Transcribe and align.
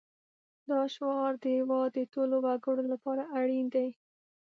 دا 0.69 0.79
شعار 0.93 1.31
د 1.43 1.45
هېواد 1.57 1.89
د 1.93 1.99
ټولو 2.13 2.35
وګړو 2.45 2.83
لپاره 2.93 3.23
اړین 3.39 3.65
دی 3.75 3.89